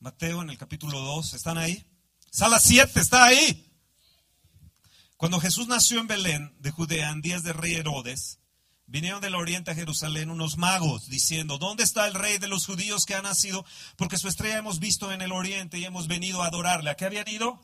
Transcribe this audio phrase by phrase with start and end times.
[0.00, 1.34] Mateo en el capítulo 2.
[1.34, 1.84] ¿Están ahí?
[2.30, 3.70] Sala 7, está ahí.
[5.18, 8.38] Cuando Jesús nació en Belén de Judea en días de rey Herodes,
[8.86, 13.04] vinieron del oriente a Jerusalén unos magos diciendo, ¿dónde está el rey de los judíos
[13.04, 13.66] que ha nacido?
[13.96, 16.88] Porque su estrella hemos visto en el oriente y hemos venido a adorarle.
[16.88, 17.60] ¿A qué habían ido?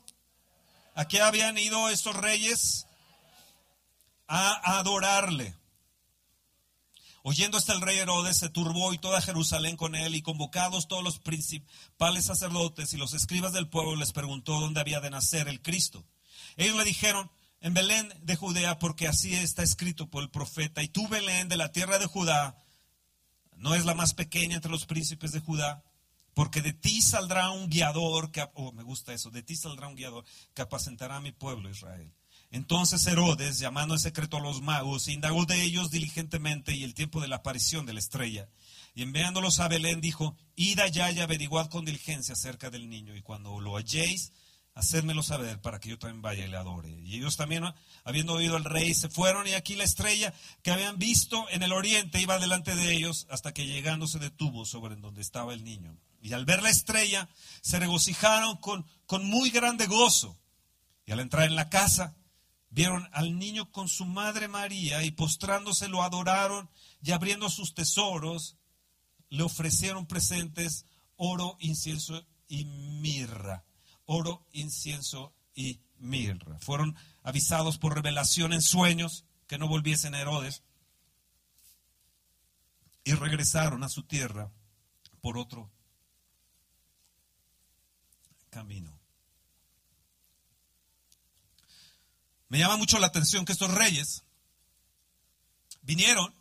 [0.93, 2.85] ¿A qué habían ido estos reyes?
[4.27, 5.55] A adorarle.
[7.29, 11.03] Oyendo hasta el rey Herodes, se turbó y toda Jerusalén con él, y convocados todos
[11.03, 15.61] los principales sacerdotes y los escribas del pueblo, les preguntó dónde había de nacer el
[15.61, 16.05] Cristo.
[16.55, 20.81] Ellos le dijeron, en Belén de Judea, porque así está escrito por el profeta.
[20.83, 22.55] Y tú, Belén, de la tierra de Judá,
[23.57, 25.83] no es la más pequeña entre los príncipes de Judá,
[26.33, 30.23] porque de ti saldrá un guiador, oh, me gusta eso, de ti saldrá un guiador
[30.53, 32.09] que apacentará a mi pueblo Israel.
[32.49, 37.21] Entonces Herodes, llamando en secreto a los magos, indagó de ellos diligentemente y el tiempo
[37.21, 38.47] de la aparición de la estrella.
[38.95, 43.21] Y enviándolos a Belén, dijo, id allá y averiguad con diligencia acerca del niño, y
[43.21, 44.31] cuando lo halléis,
[44.77, 46.89] hacérmelo saber para que yo también vaya y le adore.
[47.01, 47.63] Y ellos también,
[48.03, 51.73] habiendo oído al rey, se fueron y aquí la estrella que habían visto en el
[51.73, 55.97] oriente iba delante de ellos hasta que llegando se detuvo sobre donde estaba el niño.
[56.21, 57.27] Y al ver la estrella
[57.61, 60.37] se regocijaron con, con muy grande gozo.
[61.07, 62.15] Y al entrar en la casa,
[62.69, 66.69] vieron al niño con su madre María y postrándose lo adoraron
[67.01, 68.57] y abriendo sus tesoros,
[69.29, 73.65] le ofrecieron presentes oro, incienso y mirra
[74.07, 76.57] oro, incienso y mirra.
[76.59, 80.63] Fueron avisados por revelación en sueños que no volviesen a Herodes
[83.03, 84.51] y regresaron a su tierra
[85.21, 85.69] por otro
[88.49, 88.96] camino.
[92.49, 94.23] Me llama mucho la atención que estos reyes
[95.81, 96.33] vinieron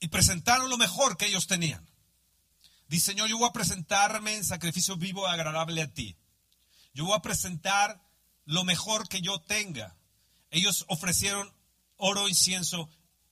[0.00, 1.88] y presentaron lo mejor que ellos tenían.
[2.88, 6.16] Dice, Señor, yo voy a presentarme en sacrificio vivo agradable a ti.
[6.94, 8.00] Yo voy a presentar
[8.46, 9.96] lo mejor que yo tenga.
[10.50, 11.52] Ellos ofrecieron
[11.96, 12.88] oro, incienso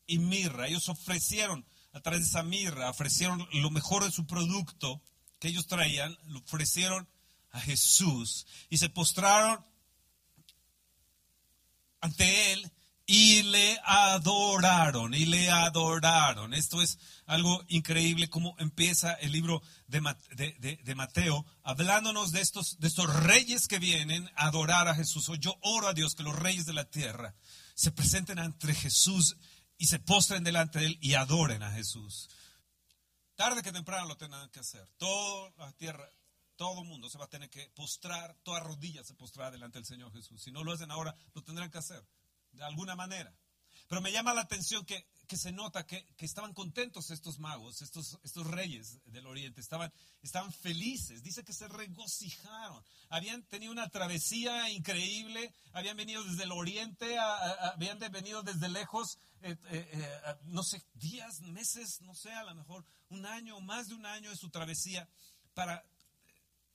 [0.07, 0.69] y mirra.
[0.69, 5.01] Ellos ofrecieron a través de esa mirra, ofrecieron lo mejor de su producto
[5.39, 7.09] que ellos traían, lo ofrecieron
[7.51, 9.65] a Jesús y se postraron
[12.01, 12.71] ante él
[13.07, 16.53] y le adoraron, y le adoraron.
[16.55, 20.01] Esto es algo increíble como empieza el libro de,
[20.97, 25.31] Mateo, hablándonos de estos, de estos reyes que vienen a adorar a Jesús.
[25.39, 27.35] Yo oro a Dios que los reyes de la tierra
[27.75, 29.37] se presenten ante Jesús
[29.79, 32.29] y se postren delante de Él y adoren a Jesús.
[33.37, 34.89] Tarde que temprano lo tendrán que hacer.
[34.97, 36.09] Toda la tierra,
[36.57, 40.13] todo mundo se va a tener que postrar, toda rodilla se postrará delante del Señor
[40.13, 40.43] Jesús.
[40.43, 42.03] Si no lo hacen ahora, lo tendrán que hacer
[42.53, 43.35] de alguna manera.
[43.89, 45.07] Pero me llama la atención que,
[45.37, 51.23] se nota que, estaban contentos estos magos, estos, estos reyes del oriente, estaban, estaban felices,
[51.23, 57.99] dice que se regocijaron, habían tenido una travesía increíble, habían venido desde el oriente, habían
[57.99, 62.85] venido desde lejos, eh, eh, eh, no sé, días, meses, no sé, a lo mejor
[63.11, 65.09] un año, más de un año de su travesía
[65.55, 65.85] para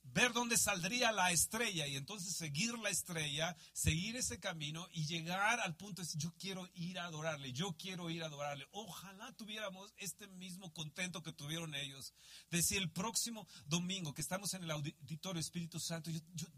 [0.04, 5.60] ver dónde saldría la estrella y entonces seguir la estrella, seguir ese camino y llegar
[5.60, 8.66] al punto de decir, yo quiero ir a adorarle, yo quiero ir a adorarle.
[8.72, 12.12] Ojalá tuviéramos este mismo contento que tuvieron ellos.
[12.50, 16.48] Decir el próximo domingo que estamos en el auditorio Espíritu Santo, yo,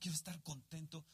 [0.00, 1.06] quiero estar contento,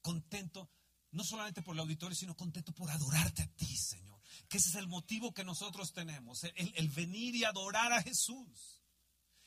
[0.00, 0.70] contento,
[1.10, 4.20] no solamente por el auditorio, sino contento por adorarte a ti, Señor.
[4.48, 8.81] Que ese es el motivo que nosotros tenemos, el venir y adorar a Jesús.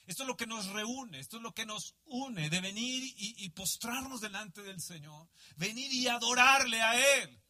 [0.05, 3.49] Esto es lo que nos reúne, esto es lo que nos une, de venir y,
[3.49, 7.41] postrarnos delante del Señor, venir y adorarle a Él.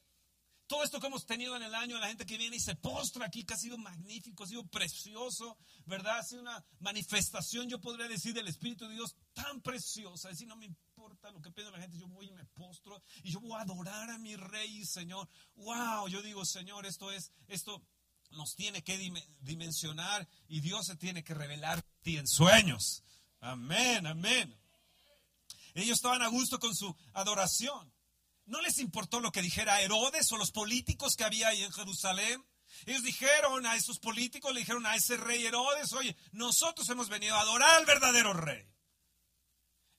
[0.68, 3.28] Todo esto que hemos tenido en el año, la gente que viene y se postra
[3.28, 6.20] aquí, que ha sido magnífico, ha sido precioso, ¿verdad?
[6.20, 10.30] Ha sido una manifestación, yo podría decir, del Espíritu de Dios tan preciosa.
[10.30, 13.04] Es decir, no me importa lo que pide la gente, yo voy y me postro
[13.22, 15.30] y yo voy a adorar a mi Rey y Señor.
[15.56, 16.08] ¡Wow!
[16.08, 17.84] Yo digo, Señor, esto es, esto
[18.32, 18.98] nos tiene que
[19.42, 21.86] dimensionar y Dios se tiene que revelar
[22.26, 23.04] sueños.
[23.42, 24.56] Amén, amén.
[25.74, 27.92] Ellos estaban a gusto con su adoración.
[28.46, 32.46] No les importó lo que dijera Herodes o los políticos que había ahí en Jerusalén.
[32.86, 37.36] Ellos dijeron a esos políticos, le dijeron a ese rey Herodes, oye, nosotros hemos venido
[37.36, 38.66] a adorar al verdadero rey.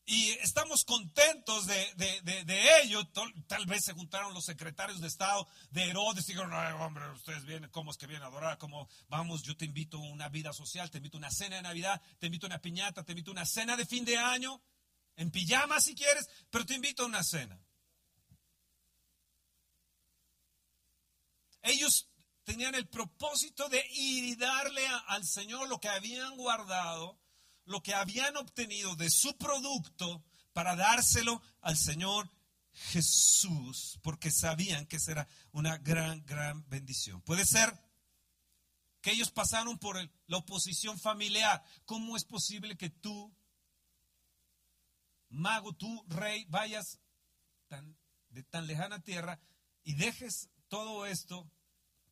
[0.08, 3.08] Y estamos contentos de, ello.
[3.48, 7.44] Tal vez se juntaron los secretarios de Estado de Herodes y dijeron, Ay, hombre, ustedes
[7.44, 8.56] vienen, ¿cómo es que vienen a adorar?
[8.56, 9.42] ¿Cómo vamos?
[9.42, 12.26] Yo te invito a una vida social, te invito a una cena de Navidad, te
[12.26, 14.62] invito a una piñata, te invito a una cena de fin de año,
[15.16, 17.60] en pijama si quieres, pero te invito a una cena.
[21.62, 22.08] Ellos
[22.44, 27.18] tenían el propósito de ir y darle al Señor lo que habían guardado
[27.66, 32.30] lo que habían obtenido de su producto para dárselo al Señor
[32.72, 37.20] Jesús, porque sabían que será una gran, gran bendición.
[37.22, 37.78] Puede ser
[39.00, 39.96] que ellos pasaron por
[40.26, 41.62] la oposición familiar.
[41.84, 43.34] ¿Cómo es posible que tú,
[45.28, 47.00] mago, tú, rey, vayas
[48.30, 49.40] de tan lejana tierra
[49.82, 51.50] y dejes todo esto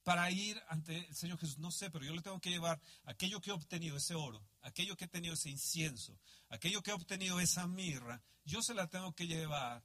[0.05, 1.59] para ir ante el Señor Jesús?
[1.59, 4.97] No sé, pero yo le tengo que llevar aquello que he obtenido, ese oro, aquello
[4.97, 6.19] que he tenido, ese incienso,
[6.51, 9.83] aquello que he obtenido, esa mirra, yo se la tengo que llevar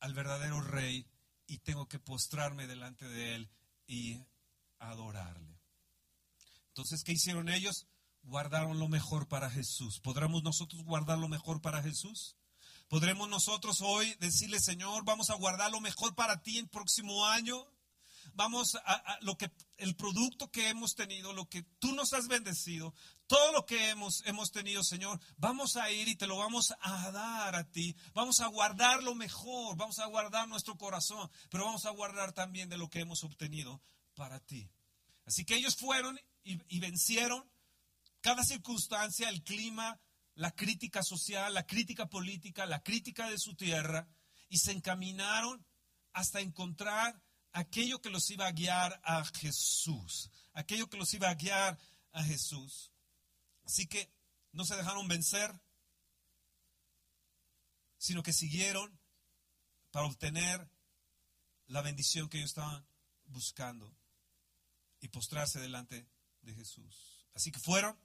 [0.00, 1.06] al verdadero rey
[1.46, 3.50] y tengo que postrarme delante de él
[3.86, 4.20] y
[4.78, 5.58] adorarle.
[6.68, 7.86] Entonces, ¿qué hicieron ellos?
[8.22, 10.00] Guardaron lo mejor para Jesús.
[10.00, 12.36] ¿Podremos nosotros guardar lo mejor para Jesús?
[12.88, 17.66] ¿Podremos nosotros hoy decirle, Señor, vamos a guardar lo mejor para ti el próximo año?
[18.32, 22.94] Vamos a, lo que el producto que hemos tenido, lo que tú nos has bendecido,
[23.26, 27.10] todo lo que hemos, hemos tenido, Señor, vamos a ir y te lo vamos a
[27.10, 27.96] dar a ti.
[28.12, 32.68] Vamos a guardar lo mejor, vamos a guardar nuestro corazón, pero vamos a guardar también
[32.68, 33.80] de lo que hemos obtenido
[34.14, 34.70] para ti.
[35.26, 37.48] Así que ellos fueron y, vencieron
[38.20, 39.98] cada circunstancia, el clima,
[40.34, 44.08] la crítica social, la crítica política, la crítica de su tierra,
[44.48, 45.64] y se encaminaron
[46.12, 47.20] hasta encontrar
[47.54, 51.78] aquello que los iba a guiar a Jesús, aquello que los iba a guiar
[52.12, 52.90] a Jesús.
[53.64, 54.12] Así que
[54.52, 55.58] no se dejaron vencer,
[57.96, 59.00] sino que siguieron
[59.90, 60.68] para obtener
[61.68, 62.84] la bendición que ellos estaban
[63.26, 63.96] buscando
[65.00, 66.06] y postrarse delante
[66.42, 67.26] de Jesús.
[67.34, 67.98] Así que fueron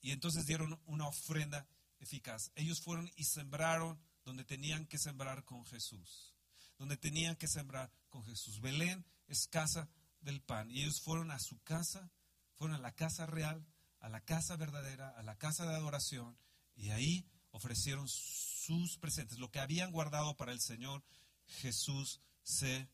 [0.00, 1.66] y entonces dieron una ofrenda
[2.00, 2.50] eficaz.
[2.56, 6.35] Ellos fueron y sembraron donde tenían que sembrar con Jesús.
[6.78, 8.60] Donde tenían que sembrar con Jesús.
[8.60, 9.88] Belén es casa
[10.20, 10.70] del pan.
[10.70, 12.10] Y ellos fueron a su casa,
[12.54, 13.66] fueron a la casa real,
[14.00, 16.38] a la casa verdadera, a la casa de adoración.
[16.74, 19.38] Y ahí ofrecieron sus presentes.
[19.38, 21.02] Lo que habían guardado para el Señor
[21.46, 22.88] Jesús se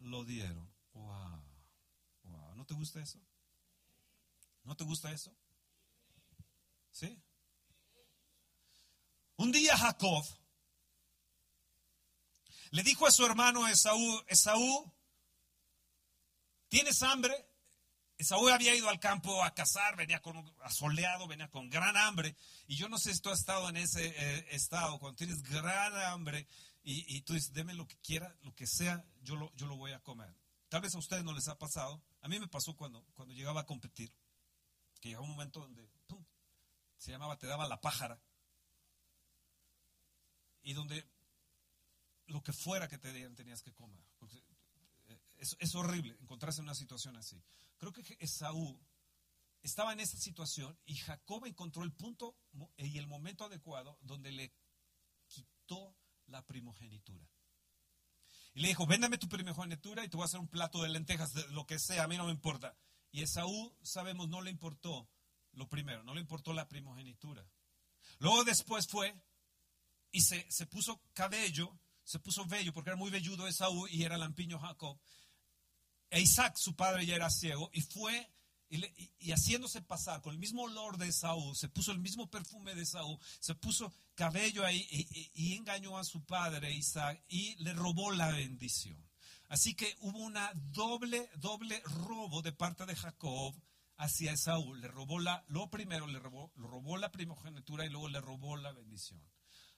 [0.00, 0.72] lo dieron.
[0.94, 1.42] Wow.
[2.24, 2.54] Wow.
[2.54, 3.20] ¿No te gusta eso?
[4.64, 5.36] ¿No te gusta eso?
[6.90, 7.22] ¿Sí?
[9.36, 10.24] Un día Jacob
[12.70, 14.92] le dijo a su hermano Esaú, Esaú,
[16.68, 17.34] ¿tienes hambre?
[18.18, 22.34] Esaú había ido al campo a cazar, venía con asoleado, venía con gran hambre.
[22.66, 25.94] Y yo no sé si tú has estado en ese eh, estado, cuando tienes gran
[25.96, 26.46] hambre
[26.82, 29.92] y, tú dices, deme lo que quiera, lo que sea, yo lo, yo lo voy
[29.92, 30.32] a comer.
[30.68, 32.00] Tal vez a ustedes no les ha pasado.
[32.22, 34.12] A mí me pasó cuando, cuando llegaba a competir
[35.00, 35.88] que llegaba un momento donde
[36.96, 38.20] se llamaba, te daba la pájara,
[40.62, 41.08] y donde
[42.46, 44.00] que fuera que te dieran tenías que comer.
[45.08, 47.42] Eh, es, es, horrible encontrarse en una situación así.
[47.76, 48.80] Creo que Esaú
[49.62, 52.36] estaba en esa situación y Jacob encontró el punto
[52.76, 54.54] y el momento adecuado donde le
[55.26, 55.96] quitó
[56.28, 57.28] la primogenitura.
[58.54, 61.34] Y le dijo, véndame tu primogenitura y te voy a hacer un plato de lentejas,
[61.34, 62.76] de lo que sea, a mí no me importa.
[63.10, 65.10] Y Esaú, sabemos, no le importó
[65.50, 67.44] lo primero, no le importó la primogenitura.
[68.20, 69.20] Luego después fue
[70.16, 74.60] y se, puso cabello, se puso vello, porque era muy velludo Esaú y era lampiño
[74.60, 74.96] Jacob.
[76.08, 78.30] E Isaac, su padre, ya era ciego, y fue
[78.68, 82.82] y, haciéndose pasar con el mismo olor de Esaú, se puso el mismo perfume de
[82.82, 84.86] Esaú, se puso cabello ahí
[85.34, 89.04] y, engañó a su padre Isaac y le robó la bendición.
[89.48, 93.54] Así que hubo una doble, doble robo de parte de Jacob
[93.96, 94.74] hacia Esaú.
[94.74, 98.72] Le robó la, lo primero, le robó, robó la primogenitura y luego le robó la
[98.72, 99.22] bendición.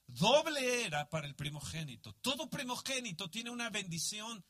[0.08, 2.14] Doble era para el primogénito.
[2.14, 4.44] Todo primogénito tiene una bendición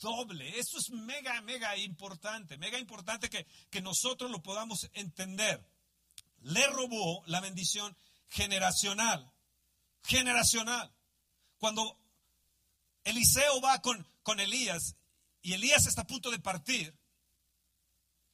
[0.00, 0.58] doble.
[0.58, 2.56] Eso es mega, mega importante.
[2.56, 5.68] Mega importante que, que nosotros lo podamos entender.
[6.40, 7.96] Le robó la bendición
[8.28, 9.32] generacional.
[10.04, 10.94] Generacional.
[11.58, 11.98] Cuando
[13.04, 14.96] Eliseo va con, con Elías
[15.42, 16.96] y Elías está a punto de partir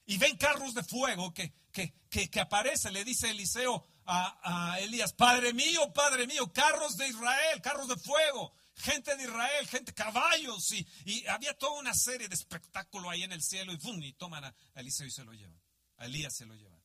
[0.06, 5.52] y ven carros de fuego que, que, que, aparece, le dice Eliseo a, Elías, Padre
[5.52, 10.86] mío, Padre mío, carros de Israel, carros de fuego, gente de Israel, gente, caballos, y,
[11.04, 14.02] y había toda una serie de espectáculo ahí en el cielo, y, ¡bum!
[14.02, 15.60] y toman a Eliseo y se lo llevan,
[15.98, 16.80] Elías se lo llevan.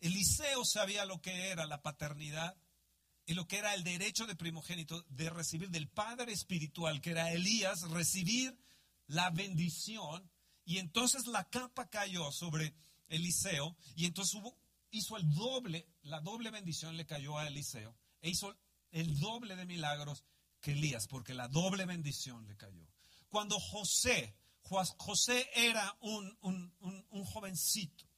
[0.00, 2.56] Eliseo sabía lo que era la paternidad
[3.26, 7.32] y lo que era el derecho de primogénito de recibir del Padre Espiritual, que era
[7.32, 8.58] Elías, recibir
[9.06, 10.30] la bendición.
[10.66, 12.74] Y entonces la capa cayó sobre
[13.08, 14.58] Eliseo y entonces hubo,
[14.94, 18.56] hizo el doble, la doble bendición le cayó a Eliseo e hizo
[18.92, 20.24] el doble de milagros
[20.60, 22.86] que Elías, porque la doble bendición le cayó.
[23.28, 28.08] Cuando José, José era un, un, un jovencito,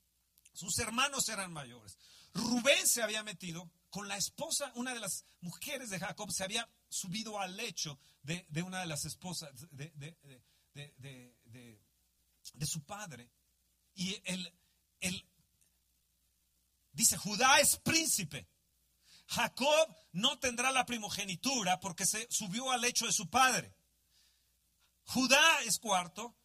[0.53, 1.99] sus hermanos eran mayores.
[2.35, 6.69] Rubén se había metido con la esposa, una de las mujeres de Jacob, se había
[6.89, 9.91] subido al lecho de, una de las esposas de,
[12.55, 13.31] de su padre.
[13.95, 14.53] Y él,
[15.01, 15.27] él
[16.97, 18.49] dice, Judá es príncipe.
[19.29, 23.77] Jacob no tendrá la primogenitura porque se subió al lecho de su padre.
[25.05, 26.37] Judá es cuarto.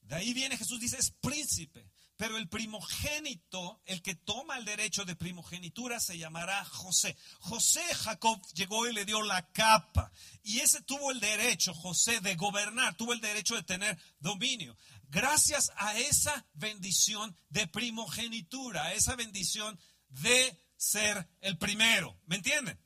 [0.00, 1.90] De ahí viene Jesús, dice, es príncipe.
[2.16, 7.16] Pero el primogénito, el que toma el derecho de primogenitura, se llamará José.
[7.38, 10.10] José Jacob llegó y le dio la capa.
[10.42, 14.76] Y ese tuvo el derecho, José, de gobernar, tuvo el derecho de tener dominio.
[15.10, 22.18] Gracias a esa bendición de primogenitura, a esa bendición de ser el primero.
[22.26, 22.78] ¿Me entienden?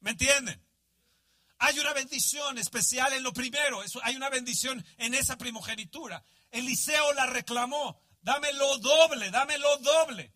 [0.00, 0.60] ¿Me entienden?
[1.58, 6.22] Hay una bendición especial en lo primero, hay una bendición en esa primogenitura.
[6.50, 10.32] Eliseo la reclamó, dame lo doble, dame lo doble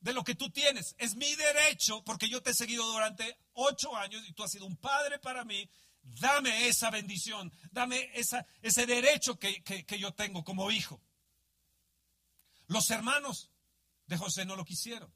[0.00, 0.96] de lo que tú tienes.
[0.98, 4.66] Es mi derecho porque yo te he seguido durante ocho años y tú has sido
[4.66, 5.68] un padre para mí.
[6.02, 11.00] Dame esa bendición, dame ese derecho que yo tengo como hijo.
[12.66, 13.50] Los hermanos
[14.06, 15.14] de José no lo quisieron.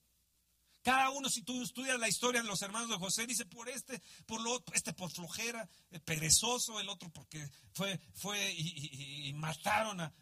[0.84, 4.02] Cada uno, si tú estudias la historia de los hermanos de José, dice por este,
[4.26, 9.98] por lo otro, este por flojera, eh, perezoso, el otro porque fue, fue y, mataron
[10.02, 10.12] a,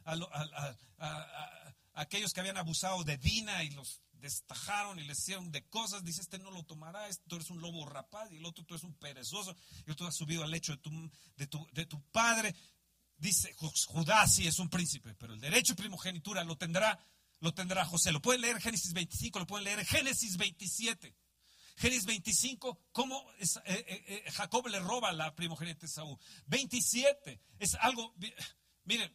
[1.94, 6.04] aquellos que habían abusado de Dina y los destajaron y les hicieron de cosas.
[6.04, 8.74] Dice, este no lo tomará, este, tú eres un lobo rapaz y el otro tú
[8.74, 12.00] eres un perezoso y otro has subido al lecho de tu, de tu, de tu
[12.12, 12.54] padre.
[13.16, 13.52] Dice,
[13.88, 17.04] Judá sí es un príncipe, pero el derecho de primogenitura lo tendrá
[17.42, 18.12] lo tendrá José.
[18.12, 21.14] Lo pueden leer Génesis 25, lo pueden leer Génesis 27.
[21.76, 26.18] Génesis 25, cómo eh, eh, eh, Jacob le roba la primogénita de Saúl.
[26.46, 28.14] 27, es algo,
[28.84, 29.12] miren,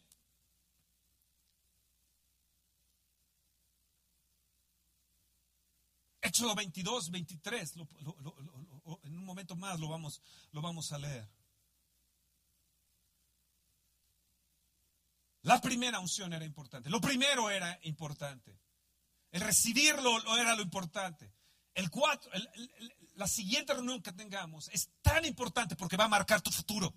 [6.20, 7.74] Éxodo 22, 23,
[9.04, 10.20] en un momento más lo vamos,
[10.52, 11.26] lo vamos a leer.
[15.42, 16.90] La primera unción era importante.
[16.90, 18.58] Lo primero era importante.
[19.30, 21.32] El recibirlo era lo importante.
[21.74, 22.30] El cuatro,
[23.14, 26.92] la siguiente reunión que tengamos es tan importante porque va a marcar tu futuro.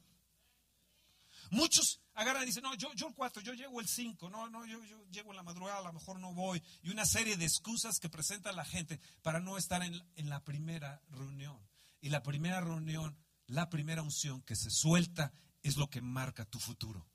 [1.52, 4.66] Muchos agarran y dicen, no, yo, yo el cuatro, yo llego el cinco, no, no,
[4.66, 6.64] yo, yo, llego en la madrugada, a lo mejor no voy.
[6.82, 10.44] Y una serie de excusas que presenta la gente para no estar en, en la
[10.44, 11.60] primera reunión.
[12.00, 13.18] Y la primera reunión,
[13.48, 17.11] la primera unción que se suelta es lo que marca tu futuro.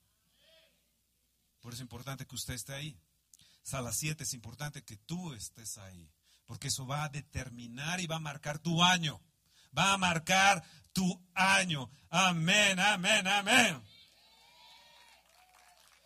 [1.61, 2.99] Por eso es importante que usted esté ahí.
[3.63, 6.09] Sala 7 es importante que tú estés ahí,
[6.47, 9.21] porque eso va a determinar y va a marcar tu año.
[9.77, 11.91] Va a marcar tu año.
[12.09, 13.83] Amén, amén, amén.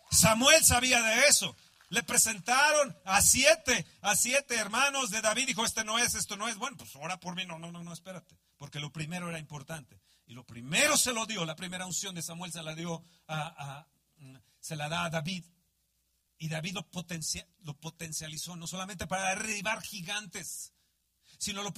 [0.09, 1.55] Samuel sabía de eso.
[1.89, 5.47] Le presentaron a siete, a siete hermanos de David.
[5.47, 6.55] Dijo, este no es, esto no es.
[6.57, 7.45] Bueno, pues ora por mí.
[7.45, 8.37] No, no, no, no, espérate.
[8.57, 10.01] Porque lo primero era importante.
[10.31, 13.85] Y lo primero se lo dio, la primera unción de Samuel se la dio a,
[14.61, 15.43] se la da a David.
[16.37, 16.89] Y David lo,
[17.63, 20.73] lo potencializó no solamente para derribar gigantes,
[21.37, 21.73] sino lo,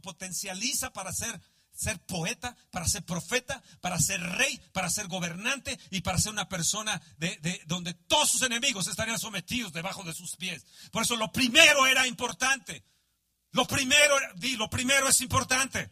[0.00, 1.40] potencializa para ser,
[1.72, 6.48] ser poeta, para ser profeta, para ser rey, para ser gobernante y para ser una
[6.48, 10.64] persona de, donde todos sus enemigos estarían sometidos debajo de sus pies.
[10.90, 12.84] Por eso lo primero era importante.
[13.52, 15.90] Lo primero, di, lo primero es importante.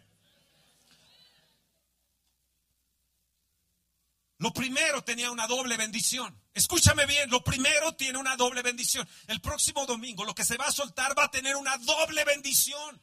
[4.38, 6.40] Lo primero tenía una doble bendición.
[6.54, 9.09] Escúchame bien, lo primero tiene una doble bendición.
[9.26, 13.00] El próximo domingo lo que se va a soltar va a tener una doble bendición.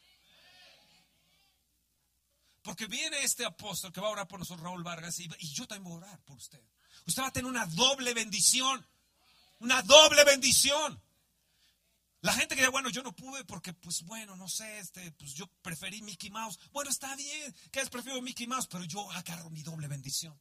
[2.62, 5.84] Porque viene este apóstol que va a orar por nosotros, Raúl Vargas, y, yo también
[5.84, 6.62] voy a orar por usted.
[7.06, 8.86] Usted va a tener una doble bendición.
[9.60, 11.01] Una doble bendición.
[12.22, 15.34] La gente que dice, bueno, yo no pude porque, pues bueno, no sé, este, pues
[15.34, 16.58] yo preferí Mickey Mouse.
[16.72, 20.36] Bueno, está bien, que es prefiero Mickey Mouse, pero yo agarro mi doble bendición.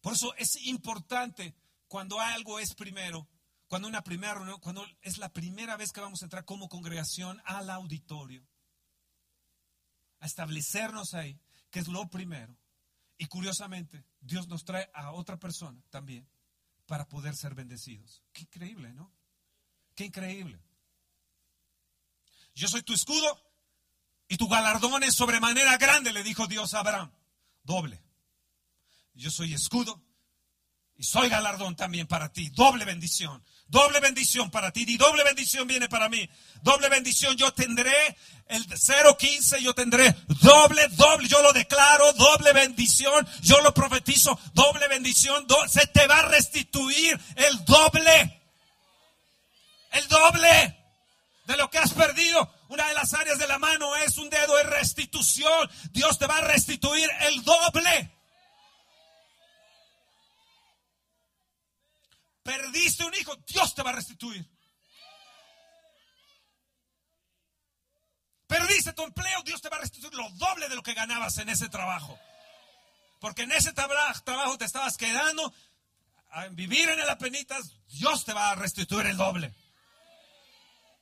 [0.00, 1.54] Por eso es importante
[1.86, 3.28] cuando algo es primero,
[3.68, 7.40] cuando una primera reunión, cuando es la primera vez que vamos a entrar como congregación
[7.44, 8.46] al auditorio,
[10.20, 11.38] a establecernos ahí,
[11.70, 12.56] que es lo primero.
[13.18, 16.28] Y curiosamente, Dios nos trae a otra persona también
[16.86, 18.22] para poder ser bendecidos.
[18.32, 19.12] Qué increíble, ¿no?
[19.94, 20.58] Qué increíble.
[22.54, 23.40] Yo soy tu escudo
[24.28, 27.12] y tu galardón es sobremanera grande, le dijo Dios a Abraham.
[27.62, 28.09] Doble
[29.14, 30.02] yo soy escudo
[30.96, 32.50] Y soy galardón también para ti.
[32.50, 33.42] Doble bendición.
[33.66, 34.84] Doble bendición para ti.
[34.86, 36.28] Y doble bendición viene para mí.
[36.62, 37.36] Doble bendición.
[37.36, 39.62] Yo tendré el 015.
[39.62, 41.28] Yo tendré doble, doble.
[41.28, 42.12] Yo lo declaro.
[42.12, 43.26] Doble bendición.
[43.40, 44.38] Yo lo profetizo.
[44.52, 45.46] Doble bendición.
[45.68, 48.42] se te va a restituir el doble.
[49.92, 50.76] El doble
[51.46, 52.52] de lo que has perdido.
[52.68, 55.70] Una de las áreas de la mano es un dedo de restitución.
[55.92, 58.19] Dios te va a restituir el doble.
[62.50, 64.44] Perdiste un hijo, Dios te va a restituir.
[68.48, 71.48] Perdiste tu empleo, Dios te va a restituir lo doble de lo que ganabas en
[71.48, 72.18] ese trabajo.
[73.20, 75.54] Porque en ese trabajo te estabas quedando
[76.30, 79.54] a vivir en el apenitas, Dios te va a restituir el doble.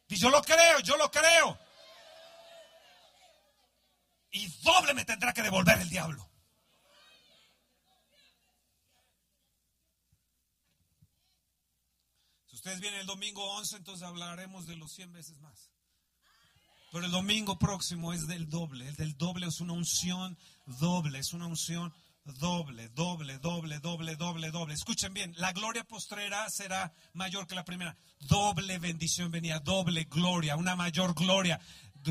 [0.08, 1.58] Y yo lo creo, yo lo creo.
[4.32, 6.28] Y doble me tendrá que devolver el diablo.
[12.68, 15.70] Ustedes vienen el domingo 11, entonces hablaremos de los 100 veces más.
[16.92, 18.86] Pero el domingo próximo es del doble.
[18.86, 21.94] El del doble es una unción doble, es una unción
[22.24, 24.74] doble, doble, doble, doble, doble, doble.
[24.74, 27.96] Escuchen bien, la gloria postrera será mayor que la primera.
[28.20, 31.58] Doble bendición venía, doble gloria, una mayor gloria.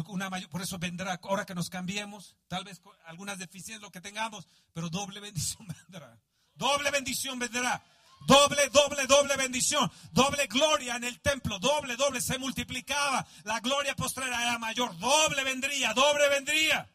[0.07, 4.01] Una mayor, por eso vendrá, ahora que nos cambiemos, tal vez algunas deficiencias lo que
[4.01, 6.19] tengamos, pero doble bendición vendrá.
[6.55, 7.83] Doble bendición vendrá.
[8.25, 13.25] Doble, doble, doble bendición, doble gloria en el templo, doble, doble, se multiplicaba.
[13.43, 16.89] La gloria postrera era mayor, doble vendría, doble vendría.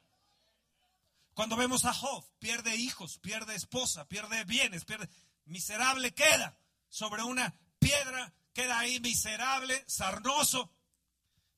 [1.35, 5.09] Cuando vemos a Job, pierde hijos, pierde esposa, pierde bienes, pierde,
[5.47, 10.71] miserable queda sobre una piedra, queda ahí miserable, sarnoso.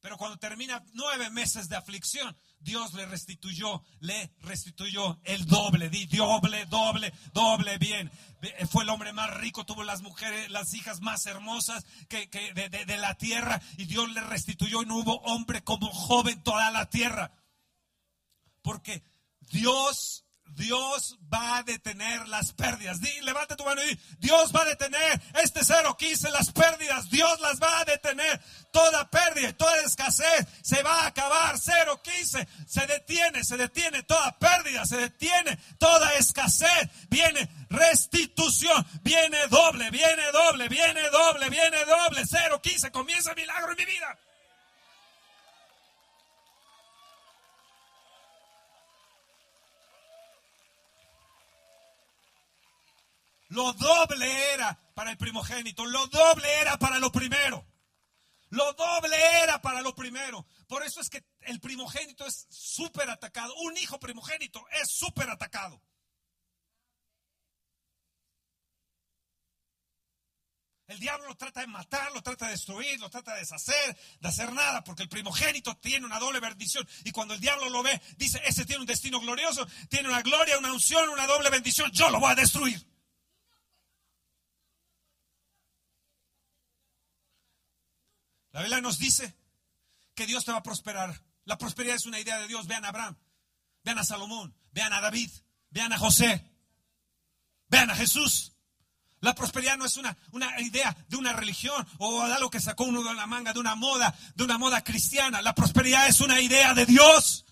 [0.01, 6.07] Pero cuando termina nueve meses de aflicción, Dios le restituyó, le restituyó el doble, di
[6.07, 8.11] doble, doble, doble bien.
[8.71, 12.97] Fue el hombre más rico, tuvo las mujeres, las hijas más hermosas que, de, de,
[12.97, 17.33] la tierra y Dios le restituyó y no hubo hombre como joven toda la tierra.
[18.63, 19.03] Porque
[19.51, 20.24] Dios
[20.55, 23.01] Dios va a detener las pérdidas.
[23.01, 27.11] Di, levante tu mano y di, Dios va a detener este 015, las pérdidas.
[27.11, 28.41] Dios las va a detener.
[28.73, 31.57] Toda pérdida, toda escasez se va a acabar.
[32.03, 36.89] 015 se detiene, se detiene toda pérdida, se detiene toda escasez.
[37.09, 42.23] Viene restitución, viene doble, viene doble, viene doble, viene doble.
[42.63, 44.19] 015 comienza el milagro en mi vida.
[53.55, 57.65] Lo doble era para el primogénito, lo doble era para lo primero.
[58.51, 60.45] Lo doble era para lo primero.
[60.67, 63.55] Por eso es que el primogénito es súper atacado.
[63.59, 65.81] Un hijo primogénito es súper atacado.
[70.89, 74.29] El diablo lo trata de matar, lo trata de destruir, lo trata de deshacer, de
[74.29, 76.87] hacer nada, porque el primogénito tiene una doble bendición.
[77.05, 80.59] Y cuando el diablo lo ve, dice, ese tiene un destino glorioso, tiene una gloria,
[80.59, 82.94] una unción, una doble bendición, yo lo voy a destruir.
[88.55, 89.35] La Biblia nos dice
[90.15, 91.21] que Dios te va a prosperar.
[91.45, 92.69] La prosperidad es una idea de Dios.
[92.69, 93.17] Vean a Abraham,
[93.83, 95.29] vean a Salomón, vean a David,
[95.71, 96.53] vean a José,
[97.67, 98.53] vean a Jesús.
[99.19, 102.85] La prosperidad no es una, una idea de una religión o de algo que sacó
[102.85, 105.43] uno de la manga, de una moda, de una moda cristiana.
[105.43, 107.44] La prosperidad es una idea de Dios.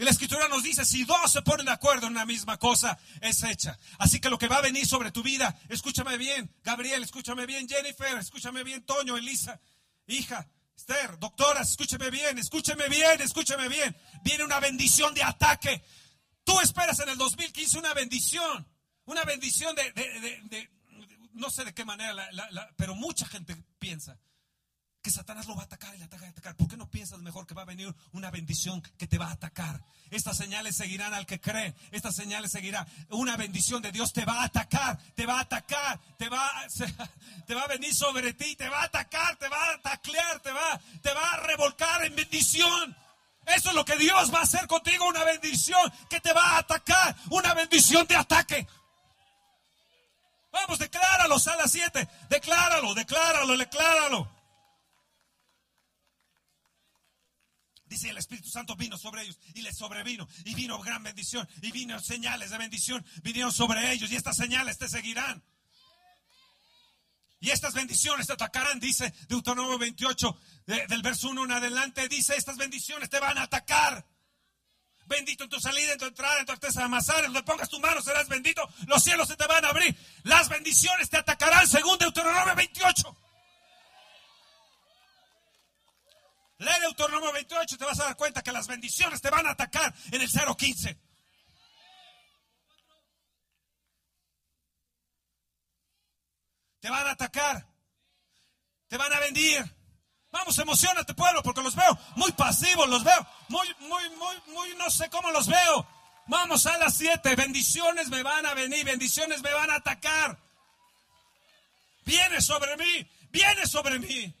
[0.00, 2.98] Y la escritura nos dice, si dos se ponen de acuerdo en una misma cosa,
[3.20, 3.78] es hecha.
[3.98, 7.68] Así que lo que va a venir sobre tu vida, escúchame bien, Gabriel, escúchame bien,
[7.68, 9.60] Jennifer, escúchame bien, Toño, Elisa,
[10.06, 13.94] hija, Esther, doctora, escúchame bien, escúchame bien, escúchame bien.
[14.24, 15.84] Viene una bendición de ataque.
[16.44, 18.66] Tú esperas en el 2015 una bendición,
[19.04, 20.70] una bendición de,
[21.34, 22.26] no sé de qué manera,
[22.74, 24.18] pero mucha gente piensa
[25.02, 26.56] que Satanás lo va a atacar y le ataca y atacar.
[26.56, 29.32] ¿Por qué no piensas mejor que va a venir una bendición que te va a
[29.32, 29.80] atacar?
[30.10, 31.74] Estas señales seguirán al que cree.
[31.90, 32.86] Estas señales seguirán.
[33.10, 36.50] Una bendición de Dios te va a atacar, te va a atacar, te va,
[37.46, 40.52] te va a venir sobre ti, te va a atacar, te va a taclear, te
[40.52, 42.96] va, te va a revolcar en bendición.
[43.46, 46.58] Eso es lo que Dios va a hacer contigo, una bendición que te va a
[46.58, 48.66] atacar, una bendición de ataque.
[50.52, 54.39] Vamos, decláralo, sala 7, decláralo, decláralo, decláralo.
[57.90, 61.72] Dice el Espíritu Santo vino sobre ellos y les sobrevino y vino gran bendición y
[61.72, 65.42] vino señales de bendición, vinieron sobre ellos y estas señales te seguirán.
[67.40, 72.56] Y estas bendiciones te atacarán, dice Deuteronomio 28, del verso 1 en adelante, dice, estas
[72.56, 74.06] bendiciones te van a atacar.
[75.06, 77.80] bendito en tu salida, en tu entrada, en tu artesa de amasar, donde pongas tu
[77.80, 81.98] mano serás bendito, los cielos se te van a abrir, las bendiciones te atacarán según
[81.98, 83.16] Deuteronomio 28.
[86.60, 89.52] Lee Deuteronomio 28 y te vas a dar cuenta que las bendiciones te van a
[89.52, 90.98] atacar en el 015.
[96.80, 97.66] Te van a atacar.
[98.88, 99.64] Te van a vendir.
[100.32, 104.90] Vamos, emocionate, pueblo, porque los veo muy pasivos, los veo muy, muy, muy, muy, no
[104.90, 105.88] sé cómo los veo.
[106.26, 110.38] Vamos a las siete, bendiciones me van a venir, bendiciones me van a atacar.
[112.04, 114.34] Viene sobre mí, viene sobre mí.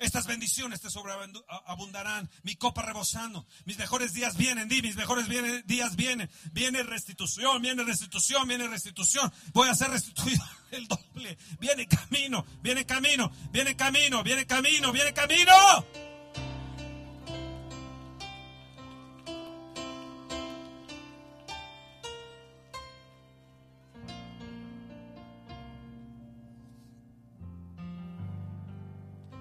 [0.00, 5.28] Estas bendiciones te sobreabundarán, mi copa rebosando, mis mejores días vienen, di, mis mejores
[5.66, 11.86] días vienen, viene restitución, viene restitución, viene restitución, voy a ser restituido el doble, viene
[11.86, 15.52] camino, viene camino, viene camino, viene camino, viene camino.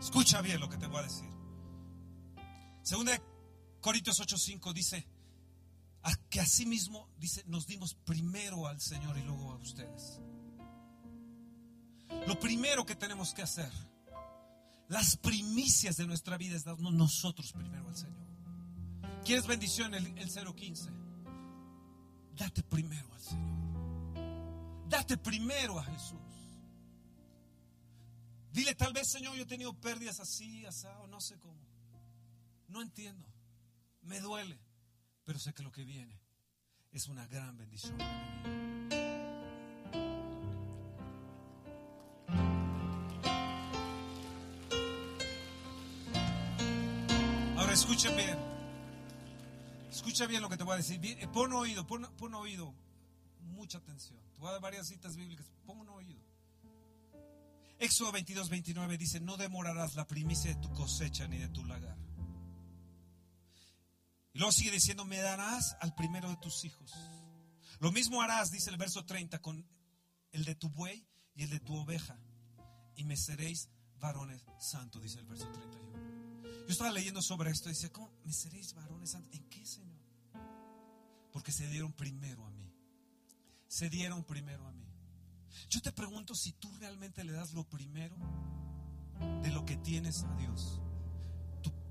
[0.09, 1.29] Escucha bien lo que te voy a decir.
[2.81, 3.21] Segunda
[3.79, 5.07] Corintios 8:5 dice
[6.31, 10.19] que así mismo dice nos dimos primero al Señor y luego a ustedes.
[12.25, 13.71] Lo primero que tenemos que hacer,
[14.87, 18.25] las primicias de nuestra vida es darnos nosotros primero al Señor.
[19.23, 20.89] ¿Quieres bendición el, el 015?
[22.35, 24.89] Date primero al Señor.
[24.89, 26.28] Date primero a Jesús.
[28.51, 31.59] Dile, tal vez, Señor, yo he tenido pérdidas así, asado, no sé cómo.
[32.67, 33.27] No entiendo.
[34.01, 34.59] Me duele.
[35.23, 36.19] Pero sé que lo que viene
[36.91, 37.97] es una gran bendición
[47.57, 48.37] Ahora escuchen bien.
[49.91, 50.99] Escucha bien lo que te voy a decir.
[51.03, 52.73] Eh, pon oído, pon, pon oído.
[53.41, 54.19] Mucha atención.
[54.33, 55.51] Te voy a dar varias citas bíblicas.
[55.65, 56.28] Pon oído.
[57.79, 61.97] Éxodo 22, 29 dice, no demorarás la primicia de tu cosecha ni de tu lagar.
[64.33, 66.93] Y luego sigue diciendo, me darás al primero de tus hijos.
[67.79, 69.65] Lo mismo harás, dice el verso 30, con
[70.33, 72.19] el de tu buey y el de tu oveja.
[72.95, 75.89] Y me seréis varones santos, dice el verso 31.
[76.67, 79.33] Yo estaba leyendo sobre esto y decía, ¿cómo me seréis varones santos?
[79.33, 79.99] ¿En qué, Señor?
[81.31, 82.73] Porque se dieron primero a mí.
[83.67, 84.88] Se dieron primero a mí.
[85.69, 88.15] Yo te pregunto si tú realmente le das lo primero
[89.41, 90.81] de lo que tienes a Dios.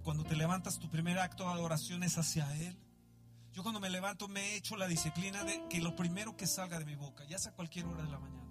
[0.03, 2.79] cuando te levantas, tu primer acto de adoración es hacia Él.
[3.53, 6.79] Yo cuando me levanto me he hecho la disciplina de que lo primero que salga
[6.79, 8.49] de mi boca, ya sea cualquier hora de la mañana,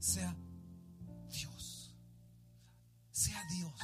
[0.00, 0.36] sea
[1.30, 1.94] Dios.
[3.12, 3.74] Sea Dios.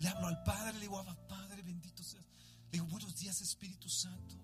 [0.00, 2.24] Le hablo al Padre, le digo, Padre, bendito seas.
[2.64, 4.34] Le digo, buenos días Espíritu Santo.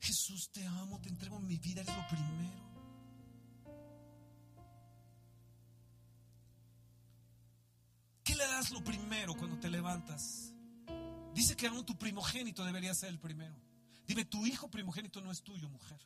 [0.00, 2.73] Jesús, te amo, te entrego mi vida, es lo primero.
[8.24, 10.54] ¿Qué le das lo primero cuando te levantas?
[11.34, 13.54] Dice que aún tu primogénito debería ser el primero.
[14.06, 16.00] Dime, tu hijo primogénito no es tuyo, mujer.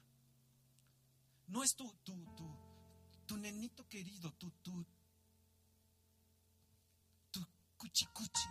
[1.47, 2.51] No es tu, tu, tu,
[3.25, 4.85] tu nenito querido, tu, tu,
[7.31, 8.49] tu cuchi cuchi,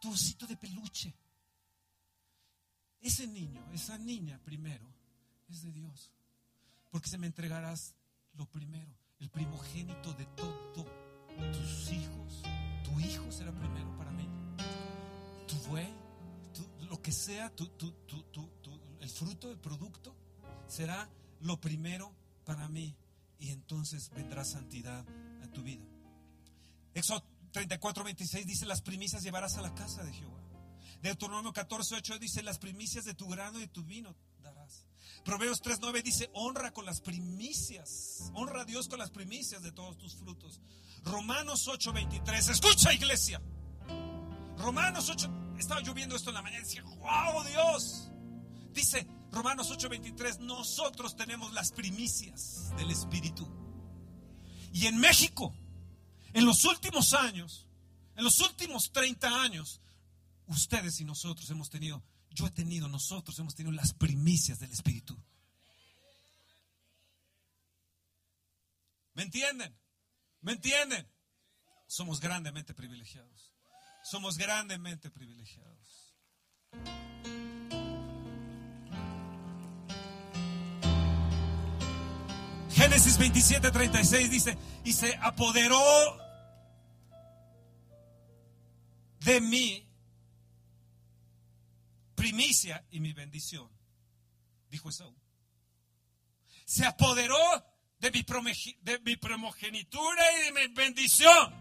[0.00, 1.12] tu osito de peluche.
[3.00, 4.86] Ese niño, esa niña primero,
[5.48, 6.12] es de Dios.
[6.90, 7.94] Porque se me entregarás
[8.34, 11.07] lo primero, el primogénito de todo
[11.52, 12.42] tus hijos,
[12.84, 14.28] tu hijo será primero para mí.
[15.46, 15.88] Tu buey,
[16.88, 17.70] lo que sea, tu,
[19.00, 20.14] el fruto, el producto,
[20.66, 21.08] será
[21.40, 22.96] lo primero para mí.
[23.38, 25.04] Y entonces vendrá santidad
[25.42, 25.84] a tu vida.
[26.94, 27.22] Éxodo
[27.52, 30.38] 34, 26 dice, las primicias llevarás a la casa de Jehová.
[31.02, 34.16] Deuteronomio 14, 8 dice, las primicias de tu grano y de tu vino.
[35.24, 39.98] Proverbios 3.9 dice, honra con las primicias, honra a Dios con las primicias de todos
[39.98, 40.60] tus frutos.
[41.04, 43.40] Romanos 8.23, escucha iglesia.
[44.56, 48.08] Romanos 8, estaba lloviendo esto en la mañana y decía, wow Dios.
[48.72, 53.48] Dice Romanos 8.23, nosotros tenemos las primicias del Espíritu.
[54.72, 55.54] Y en México,
[56.32, 57.66] en los últimos años,
[58.16, 59.80] en los últimos 30 años,
[60.46, 62.02] ustedes y nosotros hemos tenido
[62.38, 65.20] yo he tenido, nosotros hemos tenido las primicias del Espíritu.
[69.14, 69.76] ¿Me entienden?
[70.42, 71.10] ¿Me entienden?
[71.88, 73.52] Somos grandemente privilegiados.
[74.04, 76.14] Somos grandemente privilegiados.
[82.70, 85.76] Génesis 27, 36 dice, y se apoderó
[89.18, 89.87] de mi
[92.18, 93.70] primicia y mi bendición,
[94.68, 95.14] dijo Esaú.
[96.64, 97.38] Se apoderó
[98.00, 98.24] de mi,
[98.82, 101.54] de mi primogenitura y de mi bendición.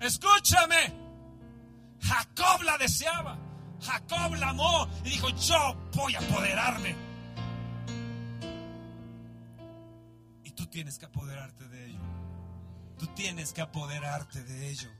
[0.00, 0.76] Escúchame,
[2.00, 3.36] Jacob la deseaba,
[3.80, 6.94] Jacob la amó y dijo, yo voy a apoderarme.
[10.44, 12.00] Y tú tienes que apoderarte de ello.
[13.00, 14.90] Tú tienes que apoderarte de ello.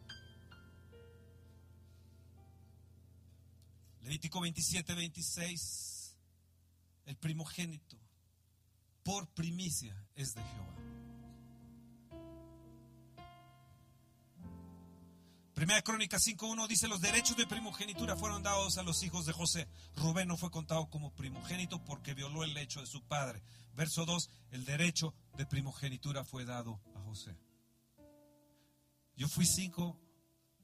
[4.05, 6.17] Levítico 27, 26.
[7.07, 7.99] El primogénito
[9.03, 10.75] por primicia es de Jehová.
[15.55, 19.69] Primera Crónica 5.1 dice, los derechos de primogenitura fueron dados a los hijos de José.
[19.97, 23.43] Rubén no fue contado como primogénito porque violó el lecho de su padre.
[23.73, 27.39] Verso 2, el derecho de primogenitura fue dado a José.
[29.17, 29.99] Yo fui cinco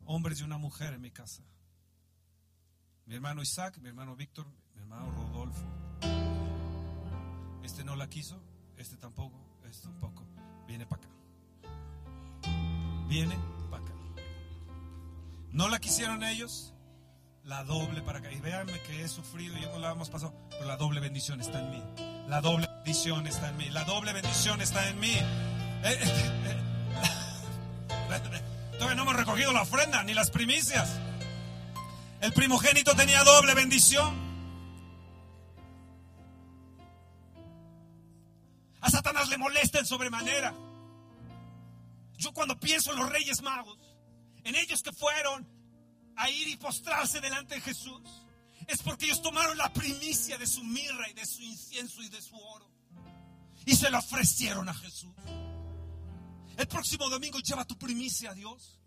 [0.05, 1.43] hombres y una mujer en mi casa.
[3.11, 4.47] Mi hermano Isaac, mi hermano Víctor,
[4.77, 5.65] mi hermano Rodolfo.
[7.65, 8.41] Este no la quiso,
[8.77, 9.37] este tampoco,
[9.69, 10.25] este tampoco.
[10.69, 11.09] Viene para acá.
[13.09, 13.37] Viene
[13.69, 13.93] para acá.
[15.51, 16.73] No la quisieron ellos,
[17.43, 18.31] la doble para acá.
[18.31, 21.59] Y véanme que he sufrido y no la hemos pasado, pero la doble bendición está
[21.59, 21.83] en mí.
[22.29, 23.71] La doble bendición está en mí.
[23.71, 25.15] La doble bendición está en mí.
[25.15, 26.63] Eh, eh, eh,
[28.79, 31.10] Todavía no hemos recogido la ofrenda ni las primicias.
[32.21, 34.29] El primogénito tenía doble bendición.
[38.81, 40.55] A Satanás le molesta en sobremanera.
[42.19, 43.79] Yo cuando pienso en los reyes magos,
[44.45, 45.47] en ellos que fueron
[46.17, 48.03] a ir y postrarse delante de Jesús,
[48.67, 52.21] es porque ellos tomaron la primicia de su mirra y de su incienso y de
[52.21, 52.71] su oro
[53.65, 55.11] y se lo ofrecieron a Jesús.
[56.57, 58.79] El próximo domingo lleva tu primicia a Dios.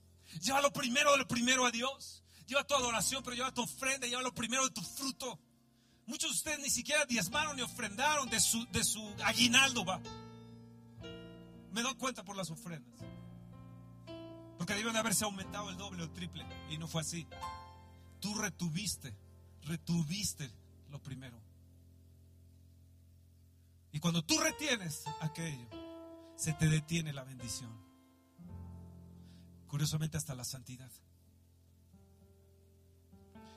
[0.42, 2.23] Lleva lo primero de lo primero a Dios.
[2.46, 5.40] Lleva tu adoración, pero lleva tu ofrenda, lleva lo primero de tu fruto.
[6.06, 10.02] Muchos de ustedes ni siquiera diezmaron ni ofrendaron de su, de su aguinaldo, va.
[11.72, 13.00] Me doy cuenta por las ofrendas.
[14.58, 16.46] Porque deben de haberse aumentado el doble o el triple.
[16.70, 17.28] Y no fue así.
[18.20, 19.16] Tú retuviste,
[19.64, 20.52] retuviste
[20.90, 21.42] lo primero.
[23.92, 25.68] Y cuando tú retienes aquello,
[26.36, 27.72] se te detiene la bendición.
[29.68, 30.92] Curiosamente hasta la santidad.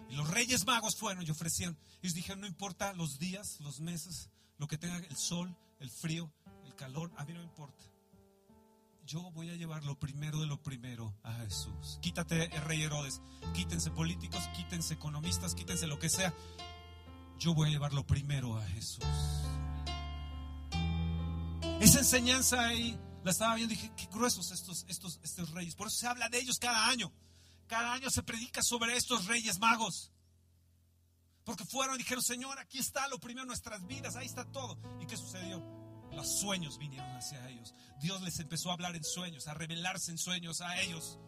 [0.09, 1.79] Y los reyes magos fueron y ofrecieron.
[2.03, 6.33] Ellos dijeron, no importa los días, los meses, lo que tenga el sol, el frío,
[6.65, 7.85] el calor, a mí no importa.
[9.05, 11.99] Yo voy a llevar lo primero de lo primero a Jesús.
[12.03, 13.21] Quítate el rey Herodes,
[13.55, 16.35] quítense políticos, quítense economistas, quítense lo que sea.
[17.39, 19.05] Yo voy a llevar lo primero a Jesús.
[21.81, 25.77] Esa enseñanza ahí la estaba viendo y dije, qué gruesos estos, estos, estos reyes.
[25.77, 27.13] Por eso se habla de ellos cada año.
[27.67, 30.13] Cada año se predica sobre estos reyes magos.
[31.45, 34.79] Porque fueron y dijeron, Señor, aquí está lo primero en nuestras vidas, ahí está todo.
[35.01, 35.63] ¿Y qué sucedió?
[36.13, 37.75] Los sueños vinieron hacia ellos.
[38.01, 41.19] Dios les empezó a hablar en sueños, a revelarse en sueños a ellos.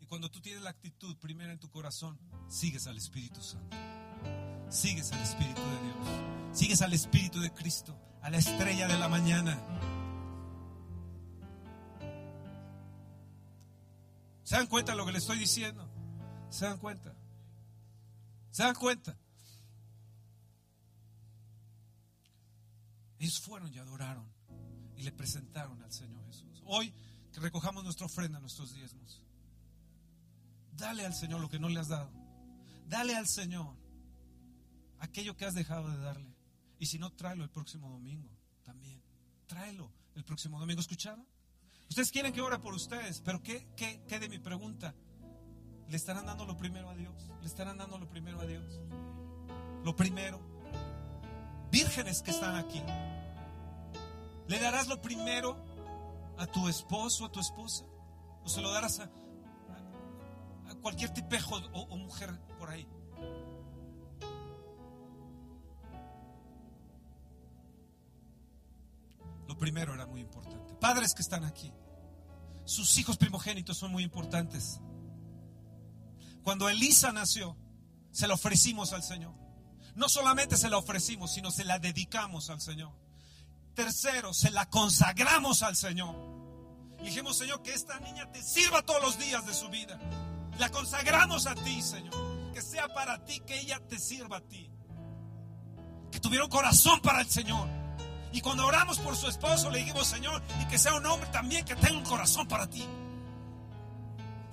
[0.00, 3.76] Y cuando tú tienes la actitud primera en tu corazón, sigues al Espíritu Santo.
[4.70, 6.58] Sigues al Espíritu de Dios.
[6.58, 9.58] Sigues al Espíritu de Cristo, a la estrella de la mañana.
[14.44, 15.90] ¿Se dan cuenta de lo que le estoy diciendo?
[16.50, 17.16] ¿Se dan cuenta?
[18.50, 19.18] ¿Se dan cuenta?
[23.18, 24.30] Ellos fueron y adoraron
[24.96, 26.62] y le presentaron al Señor Jesús.
[26.66, 26.92] Hoy
[27.32, 29.24] que recojamos nuestra ofrenda, nuestros diezmos.
[30.72, 32.12] Dale al Señor lo que no le has dado.
[32.86, 33.74] Dale al Señor
[34.98, 36.36] aquello que has dejado de darle.
[36.78, 38.30] Y si no, tráelo el próximo domingo
[38.62, 39.02] también.
[39.46, 40.82] Tráelo el próximo domingo.
[40.82, 41.26] ¿Escucharon?
[41.88, 44.94] Ustedes quieren que ore por ustedes, pero ¿qué, qué, qué de mi pregunta?
[45.88, 47.30] ¿Le estarán dando lo primero a Dios?
[47.40, 48.80] ¿Le estarán dando lo primero a Dios?
[49.84, 50.40] Lo primero.
[51.70, 52.82] Vírgenes que están aquí.
[54.48, 55.56] ¿Le darás lo primero
[56.38, 57.84] a tu esposo, a tu esposa?
[58.44, 62.86] ¿O se lo darás a, a, cualquier tipejo o, o mujer por ahí?
[69.46, 70.63] Lo primero era muy importante.
[70.84, 71.72] Padres que están aquí,
[72.66, 74.82] sus hijos primogénitos son muy importantes.
[76.42, 77.56] Cuando Elisa nació,
[78.10, 79.32] se la ofrecimos al Señor.
[79.94, 82.92] No solamente se la ofrecimos, sino se la dedicamos al Señor.
[83.72, 86.14] Tercero, se la consagramos al Señor.
[87.02, 89.98] dijimos, Señor, que esta niña te sirva todos los días de su vida.
[90.58, 92.52] La consagramos a ti, Señor.
[92.52, 94.70] Que sea para ti, que ella te sirva a ti.
[96.12, 97.83] Que tuviera un corazón para el Señor
[98.34, 101.64] Y cuando oramos por su esposo, le dijimos, Señor, y que sea un hombre también
[101.64, 102.84] que tenga un corazón para ti.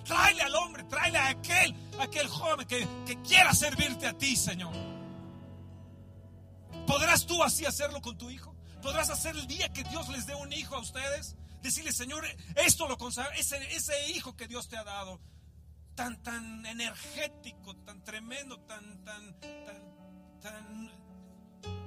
[0.05, 4.71] Tráele al hombre, tráele a aquel, aquel joven que, que quiera servirte a ti, Señor.
[6.85, 8.55] ¿Podrás tú así hacerlo con tu hijo?
[8.83, 11.35] ¿Podrás hacer el día que Dios les dé un hijo a ustedes?
[11.63, 12.23] Decirle, Señor,
[12.57, 15.19] esto lo consagra, ese, ese hijo que Dios te ha dado,
[15.95, 21.00] tan, tan energético, tan tremendo, tan, tan, tan, tan,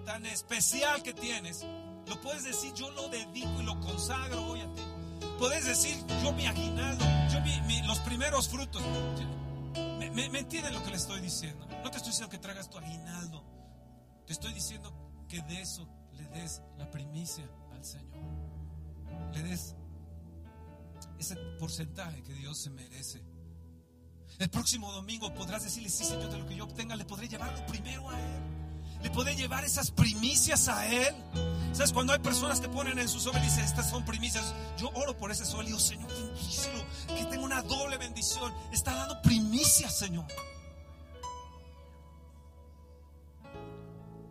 [0.05, 1.65] tan especial que tienes,
[2.07, 4.83] lo puedes decir, yo lo dedico y lo consagro hoy a ti.
[5.39, 8.83] Puedes decir, yo mi aguinaldo, yo mi, los primeros frutos.
[9.99, 11.67] ¿Me, me, entienden lo que le estoy diciendo?
[11.83, 13.45] No te estoy diciendo que tragas tu aguinaldo.
[14.27, 14.95] Te estoy diciendo
[15.29, 18.23] que de eso le des la primicia al Señor.
[19.33, 19.75] Le des
[21.19, 23.23] ese porcentaje que Dios se merece.
[24.39, 27.53] El próximo domingo podrás decirle, sí Señor, de lo que yo obtenga, le podré llevar
[27.59, 28.54] lo primero a Él.
[29.05, 31.15] Le podré llevar esas primicias a Él.
[31.73, 31.93] ¿Sabes?
[31.93, 35.17] Cuando hay personas que ponen en su sobre y dicen, estas son primicias, yo oro
[35.17, 36.09] por ese sol y digo, Señor,
[37.07, 38.53] que tenga una doble bendición.
[38.73, 40.27] Está dando primicias, Señor.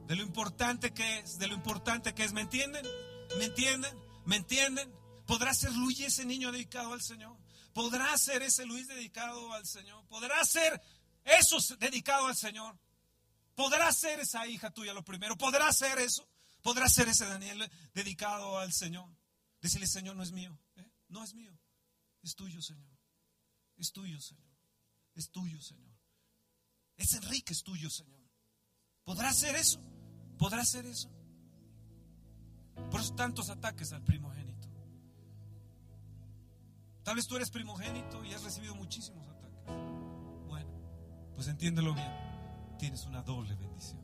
[0.08, 2.34] de lo importante que es, de lo importante que es.
[2.34, 2.86] ¿Me entienden?
[3.38, 3.98] ¿Me entienden?
[4.26, 4.94] ¿Me entienden?
[5.26, 7.36] ¿Podrá ser Luis ese niño dedicado al Señor?
[7.74, 10.06] ¿Podrá ser ese Luis dedicado al Señor?
[10.08, 10.80] ¿Podrá ser
[11.26, 12.78] eso dedicado al Señor?
[13.56, 15.38] ¿Podrá ser esa hija tuya lo primero?
[15.38, 16.28] ¿Podrá ser eso?
[16.62, 19.10] ¿Podrá ser ese Daniel dedicado al Señor?
[19.62, 20.60] Decirle, Señor, no es mío.
[20.76, 20.90] ¿eh?
[21.10, 21.58] No es mío.
[22.22, 22.98] Es tuyo, Señor.
[23.78, 24.54] Es tuyo, Señor.
[25.16, 25.94] Es tuyo, Señor.
[26.98, 28.22] Es Enrique, es tuyo, Señor.
[29.04, 29.82] ¿Podrá ser eso?
[30.38, 31.10] ¿Podrá ser eso?
[32.90, 34.70] Por eso tantos ataques al primogénito.
[37.04, 39.66] Tal vez tú eres primogénito y has recibido muchísimos ataques.
[40.48, 40.72] Bueno,
[41.36, 42.33] pues entiéndelo bien.
[42.78, 44.02] Tienes una doble bendición.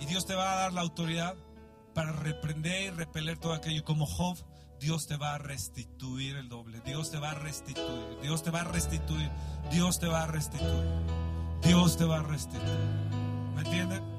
[0.00, 1.36] Y Dios te va a dar la autoridad
[1.94, 3.84] para reprender y repeler todo aquello.
[3.84, 4.38] Como Job,
[4.80, 6.80] Dios te va a restituir el doble.
[6.82, 8.18] Dios te va a restituir.
[8.22, 9.30] Dios te va a restituir.
[9.70, 10.86] Dios te va a restituir.
[11.62, 12.78] Dios te va a restituir.
[13.54, 14.18] ¿Me entienden?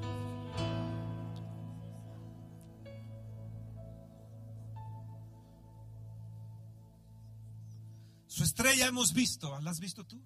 [8.27, 9.58] Su estrella hemos visto.
[9.62, 10.21] ¿La has visto tú?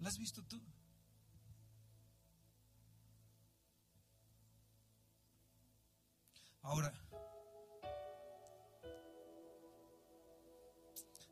[0.00, 0.60] ¿La has visto tú?
[6.62, 6.92] Ahora,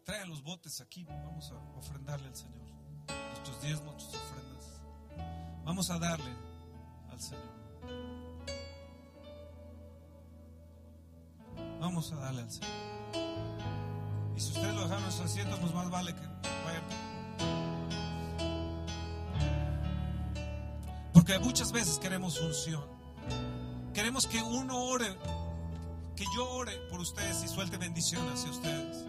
[0.04, 1.04] traigan los botes aquí.
[1.04, 2.70] Vamos a ofrendarle al Señor.
[3.30, 4.80] Nuestros diezmos, nuestras ofrendas.
[5.64, 6.30] Vamos a darle
[7.10, 7.54] al Señor.
[11.80, 12.70] Vamos a darle al Señor.
[14.36, 17.03] Y si ustedes lo dejaron en sus asientos, pues más vale que vayan.
[21.14, 22.84] Porque muchas veces queremos unción.
[23.94, 25.16] Queremos que uno ore,
[26.16, 29.06] que yo ore por ustedes y suelte bendición hacia ustedes.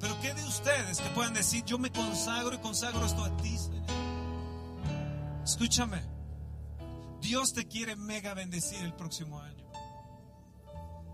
[0.00, 3.56] Pero ¿qué de ustedes que puedan decir, yo me consagro y consagro esto a ti,
[3.56, 3.84] Señor?
[5.44, 6.02] Escúchame.
[7.20, 9.64] Dios te quiere mega bendecir el próximo año.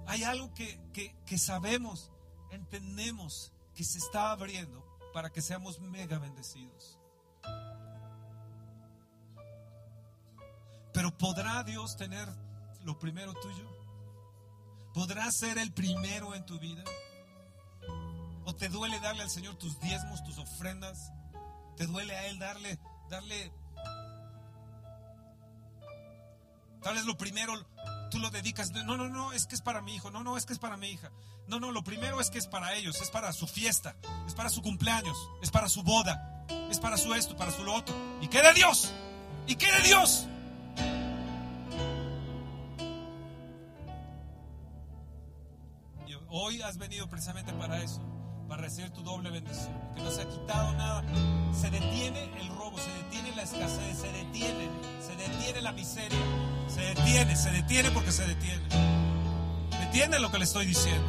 [0.06, 2.10] Hay algo que, que, sabemos,
[2.50, 6.99] entendemos que se está abriendo para que seamos mega bendecidos.
[10.92, 12.28] Pero ¿podrá Dios tener
[12.84, 13.68] lo primero tuyo?
[14.94, 16.82] ¿Podrá ser el primero en tu vida?
[18.44, 21.12] ¿O te duele darle al Señor tus diezmos, tus ofrendas?
[21.76, 23.52] ¿Te duele a Él darle, darle
[26.82, 27.54] Tal vez lo primero
[28.10, 28.70] tú lo dedicas.
[28.70, 30.10] No, no, no, es que es para mi hijo.
[30.10, 31.10] No, no, es que es para mi hija.
[31.46, 33.00] No, no, lo primero es que es para ellos.
[33.00, 33.96] Es para su fiesta.
[34.26, 35.16] Es para su cumpleaños.
[35.42, 36.46] Es para su boda.
[36.70, 37.94] Es para su esto, para su lo otro.
[38.20, 38.92] ¿Y qué de Dios?
[39.46, 40.26] ¿Y qué de Dios?
[46.32, 48.00] Hoy has venido precisamente para eso
[48.50, 49.72] para recibir tu doble bendición.
[49.94, 51.04] Que no se ha quitado nada.
[51.54, 54.68] Se detiene el robo, se detiene la escasez, se detiene,
[55.00, 56.18] se detiene la miseria.
[56.66, 58.62] Se detiene, se detiene porque se detiene.
[59.80, 61.06] ¿Entiende lo que le estoy diciendo?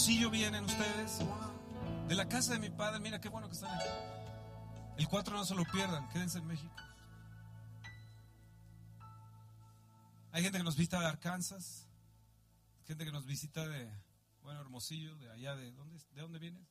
[0.00, 1.18] Hermosillo vienen ustedes.
[2.08, 3.84] De la casa de mi padre, mira qué bueno que están aquí.
[4.96, 6.74] El 4 no se lo pierdan, quédense en México.
[10.32, 11.86] Hay gente que nos visita de Arkansas,
[12.86, 13.92] gente que nos visita de,
[14.40, 16.66] bueno, Hermosillo, de allá, ¿de dónde, de dónde vienes?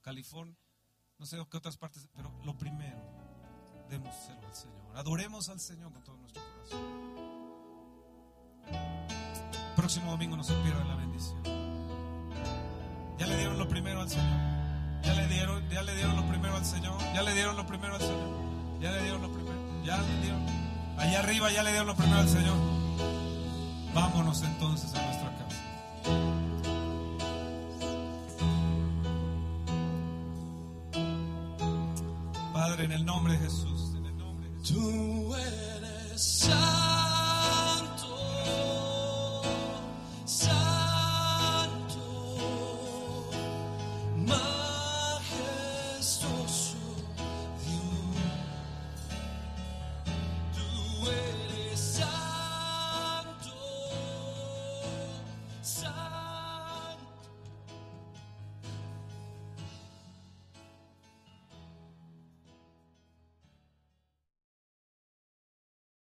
[0.00, 0.58] California,
[1.18, 2.98] no sé qué otras partes, pero lo primero,
[3.88, 4.96] démoselo al Señor.
[4.96, 6.80] Adoremos al Señor con todo nuestro corazón.
[9.76, 11.63] Próximo domingo no se pierdan la bendición.
[13.64, 14.26] Lo primero al Señor.
[15.02, 16.98] Ya le dieron, ya le dieron lo primero al Señor.
[17.14, 18.28] Ya le dieron lo primero al Señor.
[18.78, 19.56] Ya le dieron lo primero.
[19.82, 20.46] Ya le dieron.
[20.98, 22.58] Allá arriba ya le dieron lo primero al Señor.
[23.94, 25.63] Vámonos entonces a nuestra casa.